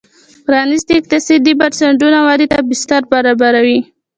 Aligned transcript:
پرانیستي 0.45 0.93
اقتصادي 0.99 1.51
بنسټونه 1.59 2.19
ودې 2.27 2.47
ته 2.51 2.59
بستر 2.69 3.01
برابروي. 3.11 3.79